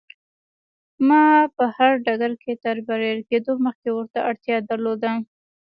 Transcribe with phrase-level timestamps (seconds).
[1.07, 1.23] ما
[1.55, 5.11] په هر ډګر کې تر بريالي کېدو مخکې ورته اړتيا درلوده.